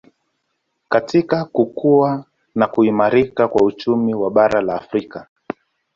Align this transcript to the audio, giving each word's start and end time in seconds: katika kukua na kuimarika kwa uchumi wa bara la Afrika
katika 0.89 1.45
kukua 1.45 2.25
na 2.55 2.67
kuimarika 2.67 3.47
kwa 3.47 3.63
uchumi 3.65 4.13
wa 4.15 4.31
bara 4.31 4.61
la 4.61 4.75
Afrika 4.75 5.27